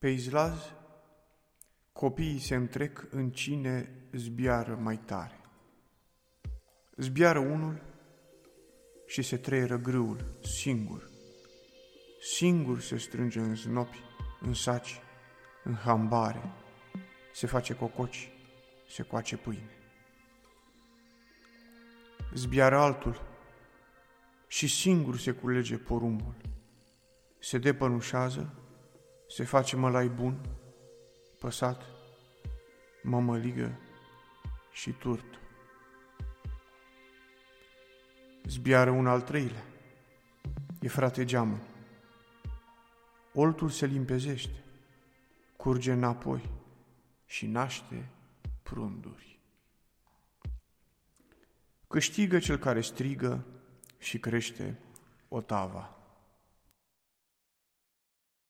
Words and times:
Pe 0.00 0.08
izlaz, 0.08 0.72
copiii 1.92 2.38
se 2.38 2.54
întrec 2.54 3.06
în 3.10 3.30
cine 3.30 4.08
zbiară 4.12 4.74
mai 4.74 4.96
tare. 4.96 5.40
Zbiară 6.96 7.38
unul 7.38 7.82
și 9.06 9.22
se 9.22 9.36
treieră 9.36 9.76
grâul, 9.76 10.38
singur. 10.42 11.10
Singur 12.20 12.80
se 12.80 12.96
strânge 12.96 13.38
în 13.38 13.54
znopi, 13.54 14.02
în 14.40 14.54
saci, 14.54 15.00
în 15.64 15.74
hambare, 15.74 16.52
se 17.32 17.46
face 17.46 17.74
cococi, 17.74 18.32
se 18.88 19.02
coace 19.02 19.36
pâine. 19.36 19.70
Zbiară 22.34 22.78
altul 22.78 23.22
și 24.46 24.68
singur 24.68 25.18
se 25.18 25.32
culege 25.32 25.76
porumbul. 25.76 26.34
Se 27.38 27.58
depănușează, 27.58 28.54
se 29.30 29.44
face 29.44 29.76
mălai 29.76 30.08
bun, 30.08 30.40
păsat, 31.38 31.82
mămăligă 33.02 33.78
și 34.72 34.90
turt. 34.90 35.24
Zbiară 38.44 38.90
un 38.90 39.06
al 39.06 39.20
treilea, 39.20 39.64
e 40.80 40.88
frate 40.88 41.24
geamă. 41.24 41.58
Oltul 43.34 43.68
se 43.68 43.86
limpezește, 43.86 44.64
curge 45.56 45.92
înapoi 45.92 46.50
și 47.26 47.46
naște 47.46 48.10
prunduri. 48.62 49.40
Câștigă 51.88 52.38
cel 52.38 52.56
care 52.56 52.80
strigă 52.80 53.46
și 53.98 54.18
crește 54.18 54.78
otava. 55.28 55.99